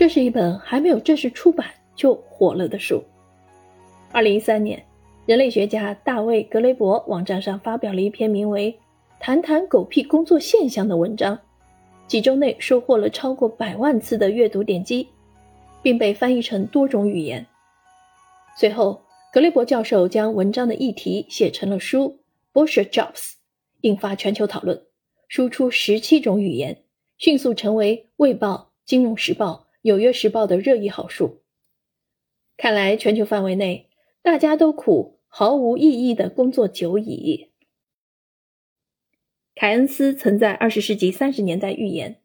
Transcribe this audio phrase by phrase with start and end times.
[0.00, 3.04] 这是一本还没有正式出版就火了的书。
[4.10, 4.82] 二零一三年，
[5.26, 8.72] 人类学家大卫·格雷伯网站上发表了一篇名为
[9.22, 11.38] 《谈谈狗屁工作现象》的文章，
[12.06, 15.06] 几周内收获了超过百万次的阅读点击，
[15.82, 17.46] 并被翻译成多种语言。
[18.56, 22.18] 随后，格雷伯教授将文章的议题写成了书
[22.58, 23.12] 《Bullshit Jobs》，
[23.82, 24.82] 引发全球讨论，
[25.28, 26.84] 输出十七种语言，
[27.18, 28.54] 迅速成为《卫报》
[28.86, 29.66] 《金融时报》。
[29.82, 31.40] 《纽约时报》的热议好书。
[32.58, 33.88] 看来，全球范围内
[34.20, 37.50] 大家都苦毫无意义的工作久矣。
[39.54, 42.20] 凯恩斯曾在二十世纪三十年代预言，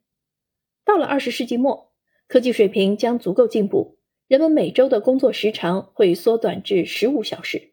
[0.84, 1.94] 到了二十世纪末，
[2.28, 3.98] 科技水平将足够进步，
[4.28, 7.72] 人们每周的工作时长会缩短至十五小时，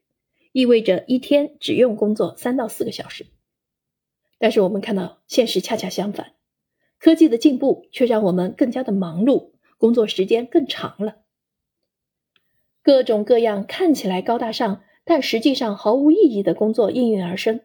[0.52, 3.26] 意味着一天只用工作三到四个小时。
[4.38, 6.34] 但是，我们看到现实恰恰相反，
[6.98, 9.50] 科技的进步却让我们更加的忙碌。
[9.82, 11.16] 工作时间更长了，
[12.84, 17.62] 各种各样看起来高大上，但实际上毫无意义的工作应运而生。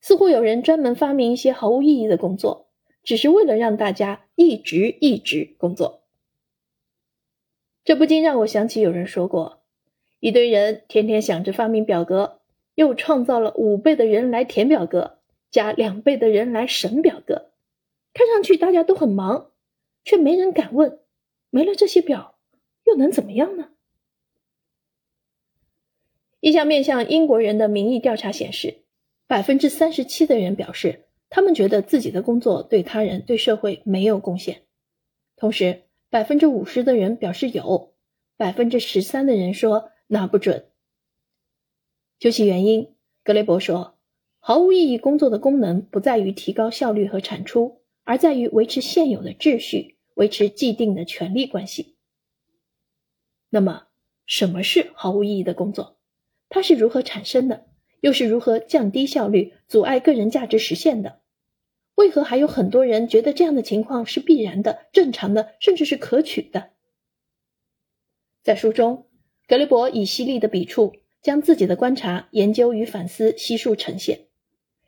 [0.00, 2.68] 似乎有人专门发明一些毫无意义的工作，
[3.02, 6.04] 只是为了让大家一直一直工作。
[7.82, 9.64] 这不禁让我想起有人说过：
[10.20, 12.42] 一堆人天天想着发明表格，
[12.76, 15.18] 又创造了五倍的人来填表格，
[15.50, 17.50] 加两倍的人来审表格，
[18.12, 19.50] 看上去大家都很忙，
[20.04, 21.00] 却没人敢问。
[21.54, 22.36] 没了这些表，
[22.82, 23.68] 又能怎么样呢？
[26.40, 28.82] 一项面向英国人的民意调查显示，
[29.28, 34.62] 百分之三十七的人表示，他们觉得自己的工作对他人、对社会没有贡献。
[35.36, 37.94] 同时，百分之五十的人表示有，
[38.36, 40.66] 百分之十三的人说拿不准。
[42.18, 43.96] 究其原因，格雷伯说，
[44.40, 49.93] 毫无意义工作的功能不在于提高效率和产出，而在于维持现有的秩序。
[50.14, 51.96] 维持既定的权力关系。
[53.50, 53.88] 那么，
[54.26, 55.98] 什么是毫无意义的工作？
[56.48, 57.66] 它是如何产生的？
[58.00, 61.20] 又是如何降低效率、阻碍个人价值实现的？
[61.94, 66.70] 为何还有很多人觉得这样的情况是必然的、正常的，甚至是可取的？
[68.42, 69.06] 在书中，
[69.46, 74.26] 格雷伯以犀利的笔触，将自己的观察、研究与反思悉数呈现，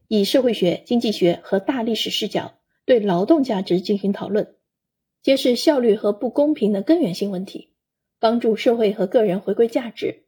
[0.09, 4.56] 以社会学、经济学和大历史视角对劳动价值进行讨论。
[5.23, 7.71] 揭示效率和不公平的根源性问题，
[8.21, 10.25] 帮助社会和个人回归价值。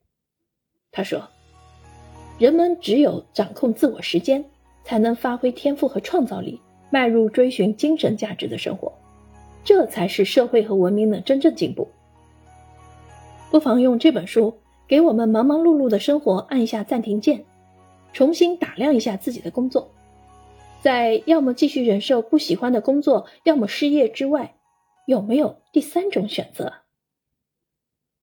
[0.91, 1.29] 他说
[2.39, 4.45] ：“人们只有掌控自我时间，
[4.85, 6.61] 才能发挥天赋和创造力，
[6.91, 8.93] 迈入追寻精神价值的生活。
[9.65, 11.89] 这才是社会和文明的真正进步。”
[13.51, 17.45] 不妨用这本书给我们忙忙碌碌的生活按一下暂停键，
[18.13, 19.91] 重新打量一下自己的工作，
[20.83, 24.57] 在要么继续忍受不喜欢的工作，要么失业之外。
[25.09, 26.71] 有没有第三种选择？